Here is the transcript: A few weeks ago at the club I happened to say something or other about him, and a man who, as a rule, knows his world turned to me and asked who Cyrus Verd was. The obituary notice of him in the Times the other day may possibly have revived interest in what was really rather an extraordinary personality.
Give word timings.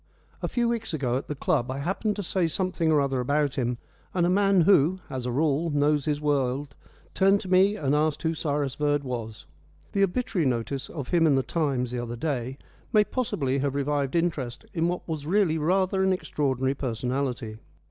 A 0.41 0.47
few 0.47 0.67
weeks 0.67 0.95
ago 0.95 1.15
at 1.17 1.27
the 1.27 1.35
club 1.35 1.69
I 1.69 1.77
happened 1.77 2.15
to 2.15 2.23
say 2.23 2.47
something 2.47 2.91
or 2.91 2.99
other 3.01 3.19
about 3.19 3.53
him, 3.53 3.77
and 4.15 4.25
a 4.25 4.31
man 4.31 4.61
who, 4.61 4.97
as 5.11 5.27
a 5.27 5.31
rule, 5.31 5.69
knows 5.69 6.05
his 6.05 6.19
world 6.19 6.73
turned 7.13 7.39
to 7.41 7.47
me 7.51 7.75
and 7.75 7.93
asked 7.93 8.23
who 8.23 8.33
Cyrus 8.33 8.73
Verd 8.73 9.03
was. 9.03 9.45
The 9.91 10.01
obituary 10.03 10.47
notice 10.47 10.89
of 10.89 11.09
him 11.09 11.27
in 11.27 11.35
the 11.35 11.43
Times 11.43 11.91
the 11.91 11.99
other 11.99 12.15
day 12.15 12.57
may 12.91 13.03
possibly 13.03 13.59
have 13.59 13.75
revived 13.75 14.15
interest 14.15 14.65
in 14.73 14.87
what 14.87 15.07
was 15.07 15.27
really 15.27 15.59
rather 15.59 16.01
an 16.01 16.13
extraordinary 16.13 16.73
personality. 16.73 17.59